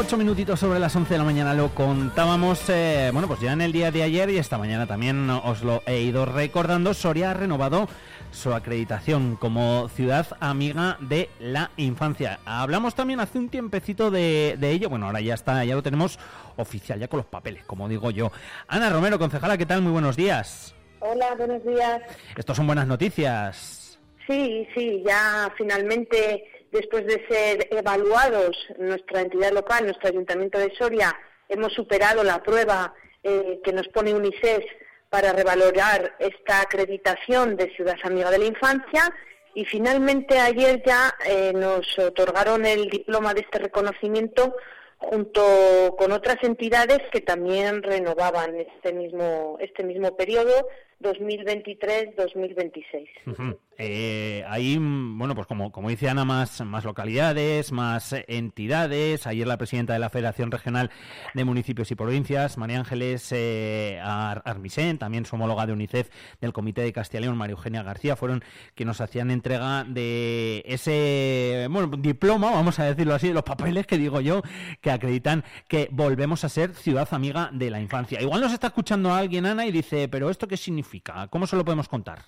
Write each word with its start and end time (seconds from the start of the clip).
Ocho 0.00 0.16
minutitos 0.16 0.58
sobre 0.58 0.78
las 0.78 0.96
11 0.96 1.12
de 1.12 1.18
la 1.18 1.24
mañana 1.24 1.52
lo 1.52 1.74
contábamos, 1.74 2.70
eh, 2.70 3.10
bueno, 3.12 3.28
pues 3.28 3.38
ya 3.40 3.52
en 3.52 3.60
el 3.60 3.70
día 3.70 3.90
de 3.90 4.02
ayer 4.02 4.30
y 4.30 4.38
esta 4.38 4.56
mañana 4.56 4.86
también 4.86 5.28
os 5.28 5.62
lo 5.62 5.82
he 5.84 6.00
ido 6.00 6.24
recordando. 6.24 6.94
Soria 6.94 7.32
ha 7.32 7.34
renovado 7.34 7.86
su 8.30 8.54
acreditación 8.54 9.36
como 9.36 9.90
ciudad 9.90 10.26
amiga 10.40 10.96
de 11.00 11.28
la 11.38 11.70
infancia. 11.76 12.40
Hablamos 12.46 12.94
también 12.94 13.20
hace 13.20 13.38
un 13.38 13.50
tiempecito 13.50 14.10
de, 14.10 14.56
de 14.58 14.70
ello, 14.70 14.88
bueno, 14.88 15.04
ahora 15.04 15.20
ya 15.20 15.34
está, 15.34 15.62
ya 15.66 15.74
lo 15.74 15.82
tenemos 15.82 16.18
oficial, 16.56 16.98
ya 16.98 17.08
con 17.08 17.18
los 17.18 17.26
papeles, 17.26 17.62
como 17.66 17.86
digo 17.86 18.10
yo. 18.10 18.32
Ana 18.68 18.88
Romero, 18.88 19.18
concejala, 19.18 19.58
¿qué 19.58 19.66
tal? 19.66 19.82
Muy 19.82 19.92
buenos 19.92 20.16
días. 20.16 20.74
Hola, 21.00 21.34
buenos 21.36 21.62
días. 21.62 22.00
Estos 22.38 22.56
son 22.56 22.66
buenas 22.66 22.86
noticias. 22.86 23.98
Sí, 24.26 24.66
sí, 24.74 25.02
ya 25.06 25.52
finalmente 25.58 26.59
después 26.72 27.06
de 27.06 27.24
ser 27.28 27.68
evaluados, 27.70 28.56
nuestra 28.78 29.20
entidad 29.20 29.52
local, 29.52 29.84
nuestro 29.84 30.08
Ayuntamiento 30.08 30.58
de 30.58 30.74
Soria, 30.76 31.16
hemos 31.48 31.72
superado 31.72 32.24
la 32.24 32.42
prueba 32.42 32.94
eh, 33.22 33.60
que 33.62 33.72
nos 33.72 33.86
pone 33.88 34.14
UNICEF 34.14 34.64
para 35.10 35.32
revalorar 35.32 36.16
esta 36.18 36.60
acreditación 36.60 37.56
de 37.56 37.74
Ciudad 37.74 37.96
Amiga 38.04 38.30
de 38.30 38.38
la 38.38 38.46
Infancia 38.46 39.12
y 39.54 39.64
finalmente 39.64 40.38
ayer 40.38 40.82
ya 40.86 41.12
eh, 41.26 41.52
nos 41.52 41.98
otorgaron 41.98 42.64
el 42.64 42.88
diploma 42.88 43.34
de 43.34 43.40
este 43.40 43.58
reconocimiento 43.58 44.54
junto 44.98 45.96
con 45.98 46.12
otras 46.12 46.36
entidades 46.42 47.00
que 47.10 47.20
también 47.20 47.82
renovaban 47.82 48.54
este 48.54 48.92
mismo 48.92 49.56
este 49.58 49.82
mismo 49.82 50.14
periodo 50.14 50.68
2023-2026. 51.00 53.56
Eh, 53.82 54.44
ahí, 54.46 54.78
mm, 54.78 55.16
bueno, 55.16 55.34
pues 55.34 55.46
como, 55.46 55.72
como 55.72 55.88
dice 55.88 56.10
Ana, 56.10 56.26
más, 56.26 56.60
más 56.60 56.84
localidades, 56.84 57.72
más 57.72 58.14
entidades. 58.28 59.26
Ayer 59.26 59.46
la 59.46 59.56
presidenta 59.56 59.94
de 59.94 59.98
la 59.98 60.10
Federación 60.10 60.50
Regional 60.50 60.90
de 61.32 61.44
Municipios 61.44 61.90
y 61.90 61.94
Provincias, 61.94 62.58
María 62.58 62.78
Ángeles 62.78 63.28
eh, 63.32 63.98
Armisen, 64.02 64.98
también 64.98 65.24
su 65.24 65.36
homóloga 65.36 65.64
de 65.66 65.72
UNICEF 65.72 66.10
del 66.42 66.52
Comité 66.52 66.82
de 66.82 66.92
Castilla 66.92 67.20
y 67.20 67.22
León, 67.22 67.38
María 67.38 67.52
Eugenia 67.52 67.82
García, 67.82 68.16
fueron 68.16 68.44
que 68.74 68.84
nos 68.84 69.00
hacían 69.00 69.30
entrega 69.30 69.84
de 69.84 70.62
ese 70.66 71.66
bueno, 71.70 71.96
diploma, 71.96 72.50
vamos 72.50 72.78
a 72.80 72.84
decirlo 72.84 73.14
así, 73.14 73.28
de 73.28 73.34
los 73.34 73.44
papeles 73.44 73.86
que 73.86 73.96
digo 73.96 74.20
yo, 74.20 74.42
que 74.82 74.90
acreditan 74.90 75.42
que 75.68 75.88
volvemos 75.90 76.44
a 76.44 76.50
ser 76.50 76.74
ciudad 76.74 77.08
amiga 77.12 77.48
de 77.50 77.70
la 77.70 77.80
infancia. 77.80 78.20
Igual 78.20 78.42
nos 78.42 78.52
está 78.52 78.66
escuchando 78.66 79.14
alguien, 79.14 79.46
Ana, 79.46 79.64
y 79.64 79.72
dice, 79.72 80.06
pero 80.08 80.28
¿esto 80.28 80.46
qué 80.46 80.58
significa? 80.58 81.28
¿Cómo 81.28 81.46
se 81.46 81.56
lo 81.56 81.64
podemos 81.64 81.88
contar? 81.88 82.24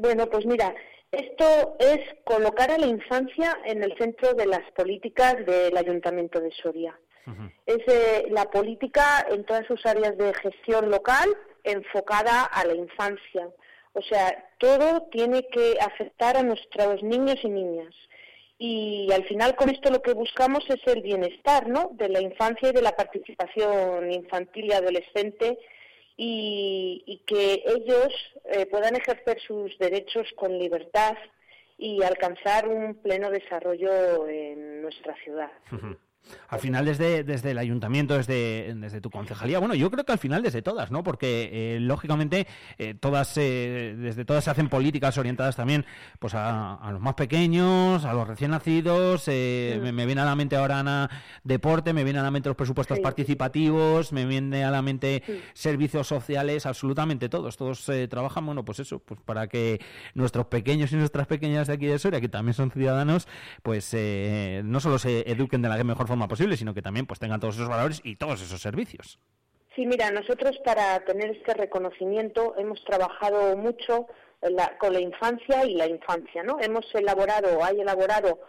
Bueno, 0.00 0.30
pues 0.30 0.46
mira, 0.46 0.74
esto 1.12 1.76
es 1.78 2.00
colocar 2.24 2.70
a 2.70 2.78
la 2.78 2.86
infancia 2.86 3.58
en 3.66 3.82
el 3.84 3.94
centro 3.98 4.32
de 4.32 4.46
las 4.46 4.62
políticas 4.74 5.36
del 5.44 5.76
Ayuntamiento 5.76 6.40
de 6.40 6.50
Soria. 6.52 6.98
Es 7.66 7.82
eh, 7.86 8.26
la 8.30 8.50
política 8.50 9.26
en 9.30 9.44
todas 9.44 9.66
sus 9.66 9.84
áreas 9.84 10.16
de 10.16 10.32
gestión 10.32 10.90
local 10.90 11.28
enfocada 11.64 12.44
a 12.44 12.64
la 12.64 12.74
infancia. 12.74 13.50
O 13.92 14.00
sea, 14.00 14.48
todo 14.56 15.02
tiene 15.12 15.46
que 15.48 15.76
afectar 15.80 16.38
a 16.38 16.42
nuestros 16.42 17.02
niños 17.02 17.36
y 17.42 17.50
niñas. 17.50 17.94
Y 18.58 19.12
al 19.12 19.24
final 19.26 19.54
con 19.54 19.68
esto 19.68 19.90
lo 19.90 20.00
que 20.00 20.14
buscamos 20.14 20.64
es 20.70 20.80
el 20.86 21.02
bienestar, 21.02 21.68
¿no? 21.68 21.90
De 21.92 22.08
la 22.08 22.22
infancia 22.22 22.70
y 22.70 22.72
de 22.72 22.82
la 22.82 22.96
participación 22.96 24.10
infantil 24.10 24.64
y 24.64 24.72
adolescente 24.72 25.58
y, 26.22 27.22
que 27.26 27.62
ellos 27.64 28.12
eh, 28.44 28.66
puedan 28.66 28.94
ejercer 28.94 29.40
sus 29.40 29.76
derechos 29.78 30.26
con 30.36 30.58
libertad 30.58 31.16
y 31.78 32.02
alcanzar 32.02 32.68
un 32.68 33.00
pleno 33.00 33.30
desarrollo 33.30 34.28
en 34.28 34.82
nuestra 34.82 35.14
ciudad. 35.24 35.50
Al 36.48 36.60
final 36.60 36.84
desde, 36.84 37.24
desde 37.24 37.52
el 37.52 37.58
ayuntamiento, 37.58 38.14
desde, 38.16 38.74
desde 38.74 39.00
tu 39.00 39.10
concejalía, 39.10 39.58
bueno, 39.58 39.74
yo 39.74 39.90
creo 39.90 40.04
que 40.04 40.12
al 40.12 40.18
final 40.18 40.42
desde 40.42 40.62
todas, 40.62 40.90
¿no? 40.90 41.02
Porque 41.02 41.48
eh, 41.52 41.80
lógicamente 41.80 42.46
eh, 42.78 42.94
todas, 42.94 43.36
eh, 43.36 43.94
desde 43.96 44.24
todas 44.24 44.44
se 44.44 44.50
hacen 44.50 44.68
políticas 44.68 45.16
orientadas 45.18 45.56
también 45.56 45.84
pues 46.18 46.34
a, 46.34 46.78
los 46.92 47.00
más 47.00 47.14
pequeños, 47.14 48.04
a 48.04 48.12
los 48.12 48.26
recién 48.26 48.50
nacidos, 48.50 49.28
me, 49.28 50.06
viene 50.06 50.20
a 50.20 50.24
la 50.24 50.34
mente 50.34 50.56
ahora 50.56 50.80
Ana 50.80 51.10
deporte, 51.44 51.92
me 51.92 52.04
viene 52.04 52.18
a 52.18 52.22
la 52.22 52.30
mente 52.30 52.48
los 52.48 52.56
presupuestos 52.56 52.98
participativos, 53.00 54.12
me 54.12 54.26
viene 54.26 54.64
a 54.64 54.70
la 54.70 54.82
mente 54.82 55.22
servicios 55.54 56.06
sociales, 56.06 56.66
absolutamente 56.66 57.28
todos, 57.28 57.56
todos 57.56 57.90
trabajan, 58.08 58.44
bueno, 58.46 58.64
pues 58.64 58.80
eso, 58.80 58.98
pues 58.98 59.20
para 59.24 59.46
que 59.46 59.80
nuestros 60.14 60.46
pequeños 60.46 60.92
y 60.92 60.96
nuestras 60.96 61.26
pequeñas 61.26 61.68
de 61.68 61.74
aquí 61.74 61.86
de 61.86 61.98
Soria, 61.98 62.20
que 62.20 62.28
también 62.28 62.54
son 62.54 62.70
ciudadanos, 62.70 63.28
pues 63.62 63.94
no 64.64 64.80
solo 64.80 64.98
se 64.98 65.30
eduquen 65.30 65.62
de 65.62 65.68
la 65.68 65.84
mejor 65.84 66.06
forma 66.10 66.28
posible, 66.28 66.56
sino 66.56 66.74
que 66.74 66.82
también 66.82 67.06
pues 67.06 67.20
tengan 67.20 67.40
todos 67.40 67.54
esos 67.54 67.68
valores 67.68 68.00
y 68.04 68.16
todos 68.16 68.42
esos 68.42 68.60
servicios. 68.60 69.18
Sí, 69.74 69.86
mira, 69.86 70.10
nosotros 70.10 70.58
para 70.64 70.98
tener 71.04 71.30
este 71.30 71.54
reconocimiento 71.54 72.54
hemos 72.58 72.84
trabajado 72.84 73.56
mucho 73.56 74.08
con 74.78 74.92
la 74.92 75.00
infancia 75.00 75.64
y 75.64 75.74
la 75.74 75.86
infancia, 75.86 76.42
¿no? 76.42 76.58
Hemos 76.60 76.84
elaborado, 76.94 77.62
hay 77.62 77.80
elaborado 77.80 78.40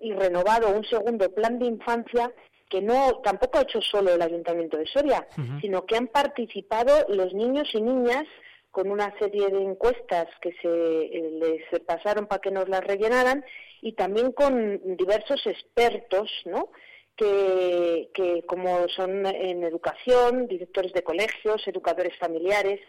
y 0.00 0.12
renovado 0.12 0.70
un 0.70 0.84
segundo 0.84 1.28
plan 1.34 1.58
de 1.58 1.66
infancia 1.66 2.30
que 2.70 2.80
no 2.80 3.20
tampoco 3.24 3.58
ha 3.58 3.62
hecho 3.62 3.80
solo 3.82 4.14
el 4.14 4.22
Ayuntamiento 4.22 4.78
de 4.78 4.86
Soria, 4.86 5.26
sino 5.60 5.84
que 5.84 5.96
han 5.96 6.06
participado 6.06 7.06
los 7.08 7.34
niños 7.34 7.68
y 7.74 7.80
niñas 7.80 8.24
con 8.70 8.90
una 8.90 9.12
serie 9.18 9.48
de 9.48 9.62
encuestas 9.62 10.28
que 10.40 10.52
se 10.62 10.68
eh, 10.68 11.30
les 11.42 11.80
pasaron 11.82 12.26
para 12.26 12.40
que 12.40 12.50
nos 12.50 12.68
las 12.68 12.82
rellenaran 12.82 13.44
y 13.82 13.92
también 13.92 14.32
con 14.32 14.96
diversos 14.96 15.46
expertos, 15.46 16.30
¿no? 16.46 16.70
Que, 17.16 18.10
que 18.14 18.44
como 18.46 18.88
son 18.88 19.26
en 19.26 19.64
educación, 19.64 20.46
directores 20.46 20.92
de 20.92 21.02
colegios, 21.02 21.66
educadores 21.66 22.16
familiares, 22.18 22.80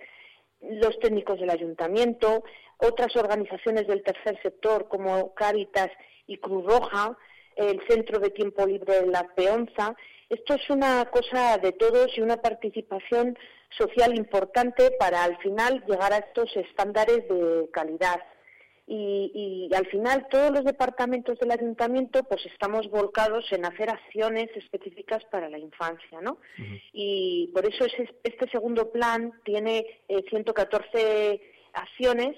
los 0.62 0.98
técnicos 1.00 1.40
del 1.40 1.50
ayuntamiento, 1.50 2.44
otras 2.78 3.16
organizaciones 3.16 3.88
del 3.88 4.04
tercer 4.04 4.42
sector 4.42 4.88
como 4.88 5.34
Cáritas 5.34 5.90
y 6.28 6.38
Cruz 6.38 6.66
Roja, 6.66 7.18
el 7.56 7.82
Centro 7.88 8.20
de 8.20 8.30
Tiempo 8.30 8.66
Libre 8.66 9.02
de 9.02 9.08
la 9.08 9.28
Peonza. 9.36 9.96
Esto 10.30 10.56
es 10.56 10.70
una 10.70 11.06
cosa 11.12 11.58
de 11.58 11.74
todos 11.74 12.18
y 12.18 12.22
una 12.22 12.38
participación 12.38 13.38
social 13.78 14.16
importante 14.16 14.92
para 14.92 15.24
al 15.24 15.38
final 15.38 15.84
llegar 15.88 16.14
a 16.14 16.18
estos 16.18 16.56
estándares 16.56 17.28
de 17.28 17.70
calidad 17.72 18.22
y, 18.86 19.70
al 19.74 19.88
final 19.88 20.28
todos 20.30 20.52
los 20.52 20.66
departamentos 20.66 21.40
del 21.40 21.52
ayuntamiento 21.52 22.24
pues 22.24 22.46
estamos 22.46 22.90
volcados 22.90 23.46
en 23.52 23.66
hacer 23.66 23.90
acciones 23.90 24.50
específicas 24.56 25.24
para 25.32 25.50
la 25.50 25.58
infancia, 25.58 26.22
¿no? 26.22 26.38
Y 26.92 27.50
por 27.54 27.66
eso 27.66 27.86
este 28.24 28.50
segundo 28.50 28.92
plan 28.92 29.32
tiene 29.46 29.86
114 30.30 30.90
eh, 30.96 31.42
acciones 31.74 32.36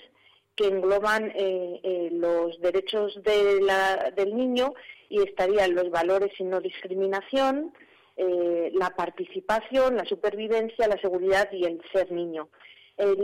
que 0.56 0.68
engloban 0.68 1.32
eh, 1.36 1.82
eh, 1.84 2.10
los 2.14 2.60
derechos 2.62 3.20
del 3.24 4.36
niño 4.36 4.74
y 5.10 5.22
estarían 5.22 5.76
los 5.76 5.90
valores 5.90 6.32
y 6.40 6.44
no 6.44 6.62
discriminación, 6.62 7.74
la 8.18 8.92
participación, 8.92 9.98
la 9.98 10.06
supervivencia, 10.06 10.88
la 10.88 11.02
seguridad 11.02 11.52
y 11.52 11.66
el 11.66 11.82
ser 11.92 12.14
niño 12.14 12.48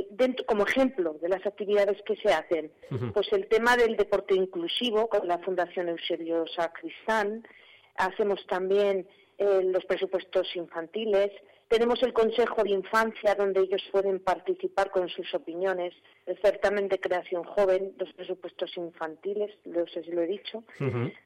dentro, 0.09 0.45
como 0.45 0.65
ejemplo 0.65 1.13
de 1.21 1.29
las 1.29 1.45
actividades 1.45 2.01
que 2.03 2.15
se 2.17 2.33
hacen, 2.33 2.71
pues 3.13 3.31
el 3.31 3.47
tema 3.47 3.77
del 3.77 3.95
deporte 3.95 4.35
inclusivo 4.35 5.07
con 5.07 5.27
la 5.27 5.39
Fundación 5.39 5.89
Eusebio 5.89 6.45
Sacristán, 6.47 7.47
hacemos 7.95 8.45
también 8.47 9.07
eh, 9.37 9.61
los 9.63 9.85
presupuestos 9.85 10.55
infantiles, 10.55 11.31
tenemos 11.67 12.03
el 12.03 12.11
Consejo 12.11 12.63
de 12.63 12.71
Infancia 12.71 13.33
donde 13.33 13.61
ellos 13.61 13.81
pueden 13.93 14.19
participar 14.19 14.91
con 14.91 15.07
sus 15.07 15.33
opiniones, 15.33 15.93
el 16.25 16.37
certamen 16.41 16.89
de 16.89 16.99
creación 16.99 17.45
joven, 17.45 17.93
los 17.97 18.11
presupuestos 18.11 18.75
infantiles, 18.75 19.51
no 19.63 19.87
sé 19.87 20.03
si 20.03 20.11
lo 20.11 20.21
he 20.21 20.27
dicho. 20.27 20.65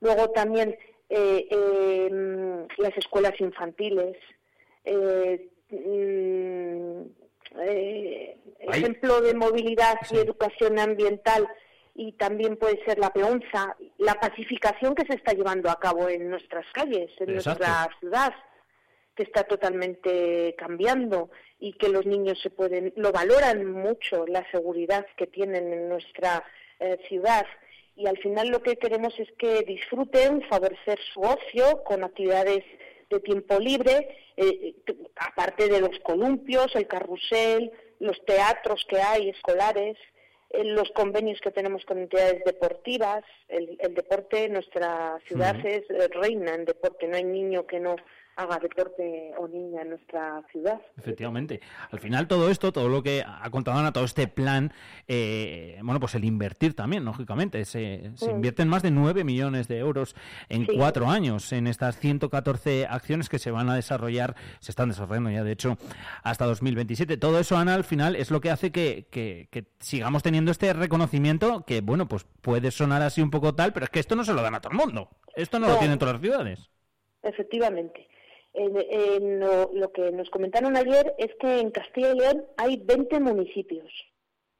Luego 0.01 0.29
también 0.29 0.77
eh, 1.09 1.47
em, 1.49 2.67
las 2.77 2.95
escuelas 2.95 3.33
infantiles, 3.39 4.17
eh, 4.83 5.49
mm, 5.71 7.24
eh, 7.61 8.37
ejemplo 8.59 9.21
de 9.21 9.33
movilidad 9.33 9.97
y 10.11 10.17
educación 10.17 10.79
ambiental 10.79 11.47
y 11.93 12.11
también 12.13 12.57
puede 12.57 12.83
ser 12.83 12.99
la 12.99 13.11
peonza, 13.11 13.75
la 13.97 14.15
pacificación 14.15 14.95
que 14.95 15.05
se 15.05 15.15
está 15.15 15.33
llevando 15.33 15.69
a 15.69 15.79
cabo 15.79 16.09
en 16.09 16.29
nuestras 16.29 16.65
calles, 16.73 17.09
en 17.19 17.33
nuestra 17.33 17.87
ciudad, 17.99 18.33
que 19.15 19.23
está 19.23 19.45
totalmente 19.45 20.55
cambiando 20.57 21.29
y 21.57 21.73
que 21.73 21.87
los 21.87 22.05
niños 22.05 22.39
se 22.41 22.49
pueden, 22.49 22.91
lo 22.97 23.13
valoran 23.13 23.65
mucho, 23.65 24.25
la 24.27 24.45
seguridad 24.51 25.05
que 25.15 25.27
tienen 25.27 25.71
en 25.71 25.87
nuestra 25.87 26.43
eh, 26.79 26.97
ciudad. 27.07 27.45
Y 27.95 28.07
al 28.07 28.17
final 28.17 28.49
lo 28.49 28.61
que 28.61 28.75
queremos 28.75 29.17
es 29.17 29.31
que 29.37 29.61
disfruten, 29.61 30.41
favorecer 30.49 30.99
su 31.13 31.21
ocio 31.21 31.81
con 31.85 32.03
actividades 32.03 32.65
de 33.09 33.19
tiempo 33.19 33.59
libre, 33.59 34.17
eh, 34.37 34.75
aparte 35.15 35.67
de 35.69 35.81
los 35.81 35.99
columpios, 35.99 36.75
el 36.75 36.87
carrusel, 36.87 37.71
los 37.99 38.23
teatros 38.25 38.85
que 38.89 39.01
hay 39.01 39.29
escolares, 39.29 39.97
los 40.63 40.89
convenios 40.91 41.39
que 41.41 41.51
tenemos 41.51 41.83
con 41.85 41.97
entidades 41.97 42.43
deportivas. 42.45 43.23
El, 43.47 43.77
deporte, 43.93 44.47
nuestra 44.49 45.19
ciudad 45.27 45.55
es 45.65 45.83
reina 46.11 46.55
en 46.55 46.65
deporte, 46.65 47.07
no 47.07 47.17
hay 47.17 47.23
niño 47.23 47.65
que 47.65 47.79
no 47.79 47.95
haga 48.35 48.59
deporte 48.59 49.31
o 49.37 49.47
niña 49.47 49.81
en 49.81 49.89
nuestra 49.89 50.43
ciudad. 50.51 50.81
Efectivamente. 50.97 51.61
Al 51.91 51.99
final 51.99 52.27
todo 52.27 52.49
esto, 52.49 52.71
todo 52.71 52.89
lo 52.89 53.01
que 53.01 53.23
ha 53.25 53.49
contado 53.49 53.77
Ana, 53.77 53.93
todo 53.93 54.03
este 54.03 54.27
plan, 54.27 54.73
eh, 55.07 55.79
bueno, 55.83 55.99
pues 55.99 56.15
el 56.15 56.25
invertir 56.25 56.75
también, 56.75 57.05
lógicamente. 57.05 57.63
Se, 57.65 58.11
se 58.15 58.31
invierten 58.31 58.67
más 58.67 58.83
de 58.83 58.91
9 58.91 59.23
millones 59.23 59.67
de 59.67 59.79
euros 59.79 60.15
en 60.49 60.65
cuatro 60.65 61.07
años 61.07 61.51
en 61.53 61.67
estas 61.67 61.97
114 61.97 62.87
acciones 62.87 63.29
que 63.29 63.39
se 63.39 63.51
van 63.51 63.69
a 63.69 63.75
desarrollar, 63.75 64.35
se 64.59 64.71
están 64.71 64.89
desarrollando 64.89 65.29
ya, 65.29 65.43
de 65.43 65.51
hecho, 65.51 65.77
hasta 66.23 66.45
2027. 66.45 67.17
Todo 67.17 67.39
eso, 67.39 67.57
Ana, 67.57 67.73
al 67.73 67.85
final 67.85 68.15
es 68.15 68.31
lo 68.31 68.41
que 68.41 68.51
hace 68.51 68.71
que, 68.71 69.07
que, 69.09 69.47
sigamos 69.79 70.23
teniendo 70.23 70.51
este 70.51 70.73
reconocimiento 70.73 71.63
que, 71.65 71.81
bueno, 71.81 72.07
pues 72.07 72.25
puede 72.41 72.71
sonar 72.71 73.01
así 73.01 73.21
un 73.21 73.31
poco 73.31 73.55
tal, 73.55 73.71
pero 73.71 73.85
es 73.85 73.89
que 73.89 73.99
esto 73.99 74.15
no 74.15 74.23
se 74.25 74.33
lo 74.33 74.41
dan 74.41 74.55
a 74.55 74.61
todo 74.61 74.71
el 74.71 74.77
mundo. 74.77 75.09
Esto 75.35 75.59
no. 75.59 75.67
lo 75.67 75.77
tienen 75.77 75.97
todas 75.97 76.15
las 76.15 76.21
ciudades. 76.21 76.69
Efectivamente 77.23 78.07
lo, 78.57 79.91
que 79.91 80.11
nos 80.11 80.29
comentaron 80.29 80.77
ayer 80.77 81.13
es 81.17 81.33
que 81.39 81.59
en 81.59 81.71
Castilla 81.71 82.11
y 82.11 82.17
León 82.17 82.45
hay 82.57 82.77
20 82.77 83.19
municipios 83.19 83.91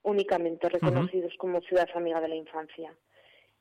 únicamente 0.03 0.69
reconocidos 0.69 1.33
como 1.37 1.61
ciudad 1.61 1.89
amiga 1.95 2.21
de 2.21 2.27
la 2.27 2.35
infancia. 2.35 2.93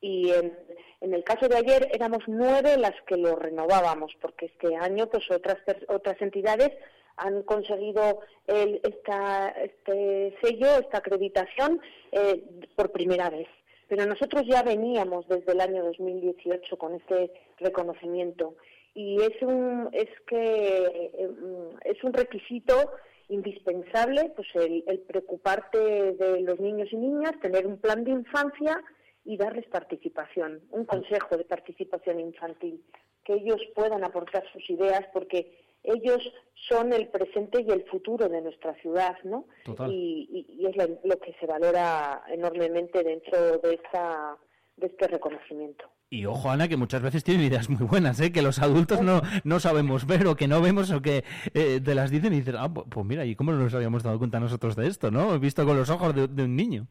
Y 0.01 0.31
en, 0.31 1.13
el 1.13 1.23
caso 1.23 1.47
de 1.47 1.57
ayer 1.57 1.87
éramos 1.91 2.23
nueve 2.27 2.77
las 2.77 2.93
que 3.07 3.17
lo 3.17 3.35
renovábamos, 3.35 4.13
porque 4.21 4.47
este 4.47 4.75
año 4.75 5.07
pues 5.07 5.29
otras 5.31 5.57
otras 5.87 6.21
entidades 6.21 6.71
han 7.17 7.43
conseguido 7.43 8.19
el, 8.45 8.81
esta, 8.83 9.49
este 9.49 10.35
sello, 10.41 10.67
esta 10.79 10.97
acreditación 10.97 11.81
eh, 12.11 12.43
por 12.75 12.91
primera 12.91 13.29
vez. 13.29 13.47
Pero 13.87 14.05
nosotros 14.05 14.43
ya 14.47 14.63
veníamos 14.63 15.27
desde 15.27 15.53
el 15.53 15.61
año 15.61 15.83
2018 15.83 16.77
con 16.77 16.95
este 16.95 17.31
reconocimiento 17.59 18.55
y 18.95 19.21
es 19.21 19.41
un 19.41 19.89
es 19.91 20.09
que 20.25 21.11
em, 21.17 21.77
es 21.83 22.03
un 22.03 22.13
requisito 22.13 22.91
indispensable 23.27 24.31
pues 24.35 24.47
el, 24.55 24.83
preocuparte 25.07 26.13
de 26.13 26.41
los 26.41 26.59
niños 26.59 26.87
y 26.91 26.95
niñas 26.95 27.33
tener 27.41 27.67
un 27.67 27.77
plan 27.77 28.03
de 28.03 28.11
infancia 28.11 28.81
y 29.25 29.37
darles 29.37 29.67
participación 29.67 30.61
un 30.71 30.85
consejo 30.85 31.35
de 31.37 31.43
participación 31.43 32.19
infantil 32.19 32.83
que 33.25 33.33
ellos 33.33 33.61
puedan 33.75 34.03
aportar 34.03 34.43
sus 34.53 34.67
ideas 34.69 35.05
porque 35.11 35.59
ellos 35.83 36.21
son 36.67 36.93
el 36.93 37.09
presente 37.09 37.61
y 37.61 37.71
el 37.71 37.83
futuro 37.85 38.27
de 38.27 38.41
nuestra 38.41 38.73
ciudad, 38.81 39.15
¿no? 39.23 39.45
Y, 39.87 40.47
y, 40.49 40.65
es 40.65 40.75
lo, 40.75 41.19
que 41.19 41.33
se 41.39 41.45
valora 41.45 42.23
enormemente 42.27 43.03
dentro 43.03 43.59
de 43.59 43.75
esta 43.75 44.35
de 44.77 44.87
este 44.87 45.07
reconocimiento. 45.07 45.85
Y 46.09 46.25
ojo, 46.25 46.49
Ana, 46.49 46.67
que 46.67 46.77
muchas 46.77 47.01
veces 47.01 47.23
tienen 47.23 47.45
ideas 47.45 47.69
muy 47.69 47.85
buenas, 47.87 48.19
¿eh? 48.19 48.31
que 48.31 48.43
los 48.43 48.59
adultos 48.59 49.01
no, 49.01 49.21
no 49.43 49.59
sabemos 49.59 50.05
ver 50.05 50.27
o 50.27 50.35
que 50.35 50.47
no 50.47 50.61
vemos 50.61 50.91
o 50.91 51.01
que 51.01 51.23
eh, 51.53 51.81
te 51.83 51.95
las 51.95 52.11
dicen 52.11 52.33
y 52.33 52.37
dices, 52.37 52.55
ah, 52.57 52.71
pues 52.71 53.05
mira, 53.05 53.25
¿y 53.25 53.35
cómo 53.35 53.51
no 53.51 53.57
nos 53.57 53.73
habíamos 53.73 54.03
dado 54.03 54.19
cuenta 54.19 54.39
nosotros 54.39 54.75
de 54.75 54.87
esto, 54.87 55.09
no? 55.09 55.37
Visto 55.39 55.65
con 55.65 55.77
los 55.77 55.89
ojos 55.89 56.13
de, 56.13 56.43
un 56.43 56.55
niño. 56.55 56.87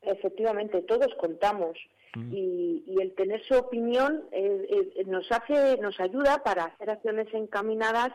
Efectivamente, 0.00 0.82
todos 0.82 1.08
contamos. 1.20 1.76
Mm. 2.14 2.32
Y, 2.32 2.84
y, 2.86 3.00
el 3.00 3.14
tener 3.14 3.42
su 3.44 3.54
opinión 3.54 4.24
eh, 4.32 4.92
eh, 4.96 5.04
nos 5.06 5.30
hace, 5.32 5.78
nos 5.78 5.98
ayuda 5.98 6.42
para 6.44 6.64
hacer 6.64 6.90
acciones 6.90 7.26
encaminadas 7.32 8.12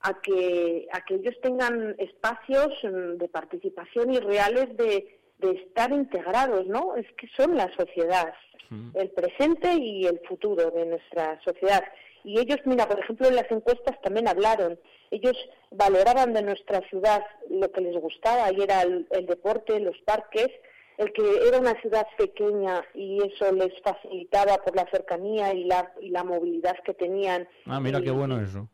a 0.00 0.20
que, 0.20 0.86
a 0.92 1.04
que 1.04 1.16
ellos 1.16 1.34
tengan 1.42 1.96
espacios 1.98 2.68
mm, 2.84 3.16
de 3.18 3.28
participación 3.28 4.12
y 4.12 4.18
reales 4.18 4.76
de, 4.76 5.23
de 5.44 5.52
estar 5.60 5.92
integrados, 5.92 6.66
¿no? 6.66 6.96
Es 6.96 7.06
que 7.18 7.28
son 7.36 7.56
la 7.56 7.70
sociedad, 7.76 8.32
el 8.94 9.10
presente 9.10 9.72
y 9.74 10.06
el 10.06 10.20
futuro 10.26 10.70
de 10.70 10.86
nuestra 10.86 11.40
sociedad. 11.44 11.84
Y 12.24 12.40
ellos, 12.40 12.58
mira, 12.64 12.88
por 12.88 12.98
ejemplo, 12.98 13.28
en 13.28 13.36
las 13.36 13.50
encuestas 13.50 14.00
también 14.00 14.26
hablaron. 14.26 14.78
Ellos 15.10 15.36
valoraban 15.70 16.32
de 16.32 16.42
nuestra 16.42 16.80
ciudad 16.88 17.22
lo 17.50 17.70
que 17.70 17.82
les 17.82 17.96
gustaba, 18.00 18.50
y 18.52 18.62
era 18.62 18.82
el, 18.82 19.06
deporte, 19.26 19.78
los 19.78 19.96
parques, 20.06 20.48
el 20.96 21.12
que 21.12 21.22
era 21.46 21.58
una 21.58 21.78
ciudad 21.82 22.06
pequeña 22.16 22.82
y 22.94 23.18
eso 23.22 23.52
les 23.52 23.72
facilitaba 23.82 24.56
por 24.58 24.74
la 24.74 24.88
cercanía 24.90 25.52
y 25.52 25.64
la, 25.64 25.92
y 26.00 26.08
la 26.08 26.24
movilidad 26.24 26.76
que 26.84 26.94
tenían. 26.94 27.46
Ah, 27.66 27.80
mira 27.80 28.00
qué 28.00 28.10
bueno 28.10 28.40
eso. 28.40 28.68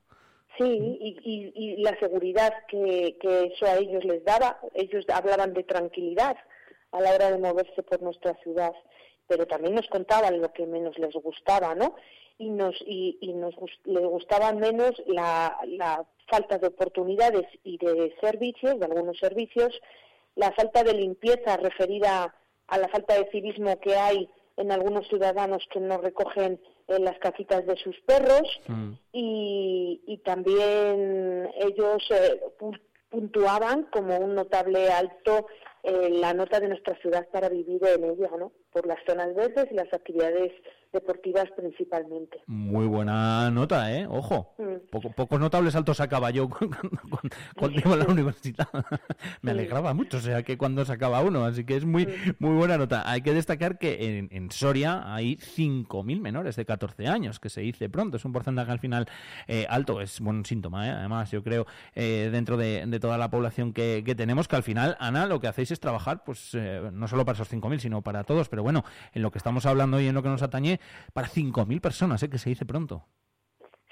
Sí, 0.56 0.64
y, 0.64 1.52
y, 1.54 1.82
la 1.82 1.98
seguridad 1.98 2.52
que, 2.68 3.16
que, 3.20 3.44
eso 3.46 3.64
a 3.64 3.78
ellos 3.78 4.04
les 4.04 4.22
daba. 4.24 4.60
Ellos 4.74 5.06
hablaban 5.08 5.54
de 5.54 5.62
tranquilidad 5.62 6.36
a 6.92 7.00
la 7.00 7.14
hora 7.14 7.30
de 7.30 7.38
moverse 7.38 7.82
por 7.82 8.02
nuestra 8.02 8.34
ciudad 8.42 8.72
pero 9.30 9.46
también 9.46 9.76
nos 9.76 9.86
contaban 9.86 10.40
lo 10.40 10.52
que 10.52 10.66
menos 10.66 10.98
les 10.98 11.14
gustaba, 11.14 11.76
¿no? 11.76 11.94
Y 12.36 12.50
nos, 12.50 12.74
y, 12.84 13.16
y 13.20 13.32
nos 13.32 13.54
les 13.84 14.04
gustaba 14.04 14.52
menos 14.52 14.90
la, 15.06 15.56
la 15.68 16.04
falta 16.28 16.58
de 16.58 16.66
oportunidades 16.66 17.46
y 17.62 17.78
de 17.78 18.12
servicios, 18.20 18.80
de 18.80 18.86
algunos 18.86 19.18
servicios, 19.20 19.80
la 20.34 20.50
falta 20.50 20.82
de 20.82 20.94
limpieza 20.94 21.56
referida 21.58 22.34
a 22.66 22.78
la 22.78 22.88
falta 22.88 23.14
de 23.14 23.30
civismo 23.30 23.78
que 23.78 23.94
hay 23.94 24.28
en 24.56 24.72
algunos 24.72 25.06
ciudadanos 25.06 25.62
que 25.72 25.78
no 25.78 25.98
recogen 25.98 26.60
en 26.88 27.04
las 27.04 27.18
casitas 27.20 27.64
de 27.66 27.76
sus 27.76 27.96
perros 28.00 28.60
mm. 28.66 28.92
y, 29.12 30.00
y, 30.08 30.18
también 30.18 31.48
ellos 31.54 32.02
eh, 32.10 32.40
puntuaban 33.10 33.84
como 33.92 34.18
un 34.18 34.34
notable 34.34 34.90
alto 34.90 35.46
eh, 35.82 36.10
la 36.10 36.34
nota 36.34 36.60
de 36.60 36.68
nuestra 36.68 36.96
ciudad 36.96 37.28
para 37.28 37.48
vivir 37.48 37.80
en 37.86 38.04
ella, 38.04 38.30
¿no? 38.38 38.52
Por 38.72 38.86
las 38.86 38.98
zonas 39.06 39.34
verdes 39.34 39.66
y 39.70 39.74
las 39.74 39.92
actividades 39.92 40.52
deportivas 40.92 41.48
principalmente. 41.56 42.42
Muy 42.46 42.86
buena 42.86 43.50
nota, 43.50 43.92
¿eh? 43.92 44.06
Ojo. 44.08 44.54
Mm. 44.58 45.14
pocos 45.14 45.40
notables 45.40 45.74
altos 45.74 45.98
sacaba 45.98 46.30
yo 46.30 46.48
cuando, 46.48 47.78
iba 47.78 47.94
a 47.94 47.96
la 48.04 48.06
universidad. 48.06 48.68
Me 49.42 49.52
alegraba 49.52 49.94
mucho, 49.94 50.18
o 50.18 50.20
sea, 50.20 50.42
que 50.42 50.58
cuando 50.58 50.84
sacaba 50.84 51.20
uno, 51.20 51.44
así 51.44 51.64
que 51.64 51.76
es 51.76 51.84
muy 51.84 52.06
mm. 52.06 52.34
muy 52.38 52.56
buena 52.56 52.78
nota. 52.78 53.08
Hay 53.10 53.22
que 53.22 53.34
destacar 53.34 53.78
que 53.78 54.28
en, 54.30 54.50
Soria 54.50 55.14
hay 55.14 55.36
5.000 55.36 56.20
menores 56.20 56.56
de 56.56 56.64
14 56.64 57.06
años, 57.06 57.38
que 57.38 57.48
se 57.48 57.60
dice 57.60 57.88
pronto. 57.88 58.16
Es 58.16 58.24
un 58.24 58.32
porcentaje 58.32 58.72
al 58.72 58.78
final 58.78 59.06
eh, 59.46 59.66
alto, 59.68 60.00
es 60.00 60.20
buen 60.20 60.44
síntoma, 60.44 60.88
¿eh? 60.88 60.90
Además, 60.90 61.30
yo 61.30 61.42
creo, 61.42 61.66
eh, 61.94 62.30
dentro 62.32 62.56
de, 62.56 62.98
toda 63.00 63.16
la 63.18 63.30
población 63.30 63.72
que, 63.72 64.02
tenemos, 64.16 64.48
que 64.48 64.56
al 64.56 64.62
final, 64.62 64.96
Ana, 64.98 65.26
lo 65.26 65.40
que 65.40 65.46
hacéis 65.46 65.70
es 65.70 65.80
trabajar, 65.80 66.24
pues, 66.24 66.54
eh, 66.54 66.90
no 66.92 67.06
solo 67.08 67.24
para 67.24 67.36
esos 67.36 67.52
5.000, 67.52 67.78
sino 67.78 68.02
para 68.02 68.24
todos. 68.24 68.48
Pero 68.48 68.62
bueno, 68.62 68.84
en 69.12 69.22
lo 69.22 69.30
que 69.30 69.38
estamos 69.38 69.66
hablando 69.66 70.00
y 70.00 70.08
en 70.08 70.14
lo 70.14 70.22
que 70.22 70.28
nos 70.28 70.42
atañe, 70.42 70.79
para 71.12 71.28
5.000 71.28 71.80
personas, 71.80 72.22
¿eh? 72.22 72.30
que 72.30 72.38
se 72.38 72.50
dice 72.50 72.66
pronto. 72.66 73.06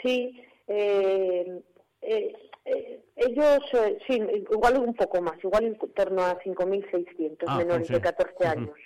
Sí, 0.03 0.41
eh, 0.67 1.63
eh, 2.03 2.37
eh 2.65 3.05
ellos, 3.17 3.59
sí, 4.07 4.23
igual 4.53 4.79
un 4.79 4.95
poco 4.95 5.21
más, 5.21 5.43
igual 5.43 5.65
en 5.65 5.79
torno 5.93 6.23
a 6.23 6.39
5.600 6.39 7.37
ah, 7.49 7.59
menores 7.59 7.89
pues 7.89 7.99
de 7.99 8.01
14 8.01 8.47
años. 8.47 8.79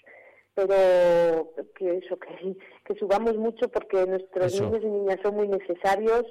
Pero 0.55 1.53
que 1.75 1.99
eso, 1.99 2.19
que, 2.19 2.57
que 2.85 2.99
subamos 2.99 3.37
mucho 3.37 3.69
porque 3.69 4.07
nuestros 4.07 4.59
niños 4.59 4.81
y 4.83 4.87
niñas 4.87 5.19
son 5.23 5.35
muy 5.35 5.49
necesarios 5.49 6.25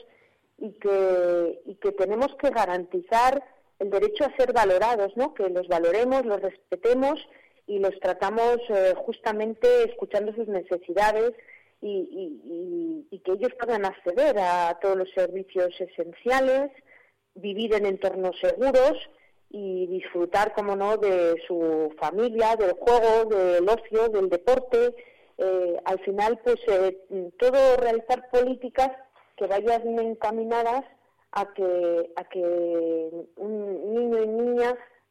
y 0.58 0.72
que, 0.74 1.62
y 1.66 1.76
que 1.76 1.92
tenemos 1.92 2.36
que 2.38 2.50
garantizar 2.50 3.44
el 3.78 3.92
derecho 3.92 4.26
a 4.26 4.36
ser 4.36 4.52
valorados, 4.52 5.16
¿no? 5.16 5.36
Que 5.36 5.50
los 5.50 5.68
valoremos, 5.68 6.26
los 6.26 6.42
respetemos 6.42 7.20
y 7.68 7.78
los 7.78 8.00
tratamos 8.00 8.58
justamente 8.98 9.84
escuchando 9.84 10.34
sus 10.34 10.48
necesidades 10.48 11.34
y, 11.82 13.20
que 13.24 13.32
ellos 13.34 13.52
puedan 13.60 13.86
acceder 13.86 14.38
a 14.40 14.78
todos 14.82 14.98
los 14.98 15.10
servicios 15.12 15.70
esenciales, 15.80 16.72
vivir 17.36 17.74
en 17.74 17.86
entornos 17.86 18.36
seguros 18.40 18.98
y 19.50 19.88
disfrutar, 19.88 20.54
como 20.54 20.76
no, 20.76 20.98
de 20.98 21.36
su 21.48 21.94
familia, 22.00 22.56
del 22.56 22.74
juego, 22.74 23.26
del 23.26 23.68
ocio, 23.68 24.10
del 24.10 24.30
deporte. 24.30 24.96
Eh, 25.38 25.78
al 25.86 26.00
final, 26.00 26.40
pues 26.44 26.60
eh, 26.68 26.98
todo 27.38 27.78
realizar 27.78 28.30
políticas 28.30 28.92
que 29.36 29.48
vayan 29.48 30.00
encaminadas 30.00 30.86
a 31.32 31.54
que, 31.54 32.12
a 32.16 32.24
que 32.26 32.40
un 33.38 33.94
y 33.94 33.98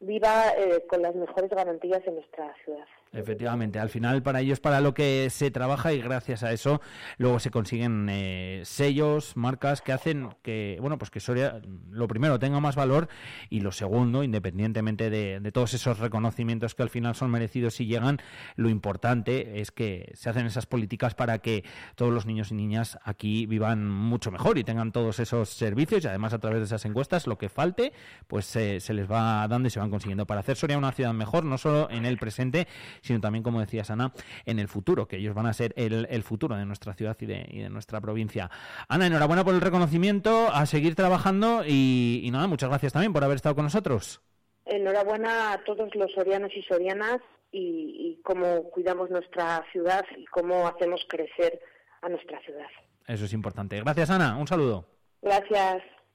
viva 0.01 0.49
eh, 0.57 0.83
con 0.87 1.01
las 1.01 1.15
mejores 1.15 1.49
garantías 1.49 2.01
en 2.05 2.15
nuestra 2.15 2.53
ciudad. 2.65 2.85
Efectivamente, 3.13 3.77
al 3.77 3.89
final 3.89 4.23
para 4.23 4.39
ellos 4.39 4.61
para 4.61 4.79
lo 4.79 4.93
que 4.93 5.29
se 5.29 5.51
trabaja 5.51 5.91
y 5.91 6.01
gracias 6.01 6.43
a 6.43 6.53
eso 6.53 6.79
luego 7.17 7.39
se 7.39 7.51
consiguen 7.51 8.07
eh, 8.09 8.61
sellos, 8.63 9.35
marcas 9.35 9.81
que 9.81 9.91
hacen 9.91 10.29
que 10.41 10.77
bueno 10.79 10.97
pues 10.97 11.11
que 11.11 11.19
Soria 11.19 11.61
lo 11.91 12.07
primero 12.07 12.39
tenga 12.39 12.61
más 12.61 12.77
valor 12.77 13.09
y 13.49 13.59
lo 13.59 13.73
segundo, 13.73 14.23
independientemente 14.23 15.09
de, 15.09 15.51
todos 15.51 15.73
esos 15.73 15.99
reconocimientos 15.99 16.73
que 16.73 16.83
al 16.83 16.89
final 16.89 17.13
son 17.13 17.31
merecidos 17.31 17.81
y 17.81 17.85
llegan, 17.85 18.19
lo 18.55 18.69
importante 18.69 19.59
es 19.59 19.71
que 19.71 20.13
se 20.15 20.29
hacen 20.29 20.45
esas 20.45 20.65
políticas 20.65 21.13
para 21.13 21.39
que 21.39 21.65
todos 21.95 22.13
los 22.13 22.25
niños 22.25 22.51
y 22.51 22.55
niñas 22.55 22.97
aquí 23.03 23.45
vivan 23.45 23.89
mucho 23.89 24.31
mejor 24.31 24.57
y 24.57 24.63
tengan 24.63 24.93
todos 24.93 25.19
esos 25.19 25.49
servicios 25.49 26.05
y 26.05 26.07
además 26.07 26.31
a 26.31 26.39
través 26.39 26.59
de 26.59 26.65
esas 26.65 26.85
encuestas 26.85 27.27
lo 27.27 27.37
que 27.37 27.49
falte 27.49 27.91
pues 28.27 28.45
se 28.45 28.93
les 28.93 29.11
va 29.11 29.45
dando 29.49 29.67
y 29.67 29.71
se 29.71 29.79
van 29.79 29.90
consiguiendo 29.91 30.25
para 30.25 30.39
hacer 30.39 30.55
Soria 30.55 30.77
una 30.77 30.91
ciudad 30.91 31.13
mejor 31.13 31.45
no 31.45 31.57
solo 31.57 31.89
en 31.91 32.05
el 32.05 32.17
presente 32.17 32.67
sino 33.01 33.19
también, 33.19 33.43
como 33.43 33.59
decía 33.59 33.83
Ana, 33.89 34.13
en 34.45 34.59
el 34.59 34.67
futuro, 34.67 35.07
que 35.07 35.17
ellos 35.17 35.35
van 35.35 35.47
a 35.47 35.53
ser 35.53 35.73
el, 35.75 36.23
futuro 36.23 36.55
de 36.55 36.65
nuestra 36.65 36.93
ciudad 36.93 37.17
y 37.19 37.25
de, 37.25 37.69
nuestra 37.69 37.99
provincia. 37.99 38.49
Ana, 38.87 39.07
enhorabuena 39.07 39.43
por 39.43 39.53
el 39.53 39.61
reconocimiento, 39.61 40.49
a 40.51 40.65
seguir 40.65 40.95
trabajando 40.95 41.63
y, 41.65 42.27
nada, 42.31 42.47
muchas 42.47 42.69
gracias 42.69 42.93
también 42.93 43.13
por 43.13 43.23
haber 43.23 43.35
estado 43.35 43.55
con 43.55 43.65
nosotros. 43.65 44.21
Enhorabuena 44.65 45.53
a 45.53 45.63
todos 45.63 45.93
los 45.95 46.11
sorianos 46.13 46.51
y 46.55 46.61
sorianas 46.63 47.17
y, 47.51 48.17
y 48.17 48.21
cómo 48.23 48.63
cuidamos 48.69 49.09
nuestra 49.09 49.65
ciudad 49.71 50.05
y 50.17 50.25
cómo 50.25 50.67
hacemos 50.67 51.01
crecer 51.07 51.59
a 52.01 52.09
nuestra 52.09 52.39
ciudad. 52.41 52.67
Eso 53.07 53.25
es 53.25 53.33
importante. 53.33 53.79
Gracias, 53.79 54.09
Ana. 54.09 54.37
Un 54.37 54.47
saludo. 54.47 54.85
Gracias. 55.21 55.83